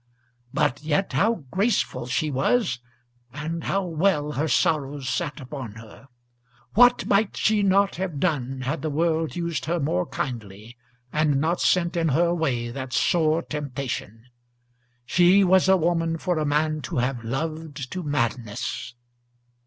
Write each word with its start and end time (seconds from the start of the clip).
But 0.51 0.81
yet 0.81 1.13
how 1.13 1.43
graceful 1.51 2.07
she 2.07 2.31
was, 2.31 2.79
and 3.31 3.65
how 3.65 3.83
well 3.85 4.31
her 4.31 4.47
sorrows 4.47 5.07
sat 5.07 5.39
upon 5.39 5.73
her! 5.73 6.07
What 6.73 7.05
might 7.05 7.37
she 7.37 7.61
not 7.61 7.97
have 7.97 8.19
done 8.19 8.61
had 8.61 8.81
the 8.81 8.89
world 8.89 9.35
used 9.35 9.65
her 9.65 9.79
more 9.79 10.07
kindly, 10.07 10.75
and 11.13 11.39
not 11.39 11.61
sent 11.61 11.95
in 11.95 12.07
her 12.09 12.33
way 12.33 12.71
that 12.71 12.93
sore 12.93 13.43
temptation! 13.43 14.25
She 15.05 15.43
was 15.43 15.69
a 15.69 15.77
woman 15.77 16.17
for 16.17 16.39
a 16.39 16.45
man 16.45 16.81
to 16.89 16.95
have 16.97 17.23
loved 17.23 17.91
to 17.91 18.01
madness." 18.01 18.95